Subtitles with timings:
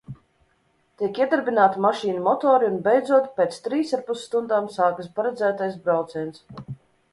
[1.01, 6.45] Tiek iedarbināti mašīnu motori un beidzot, pēc trīsarpus stundām, sākas paredzētais brauciens.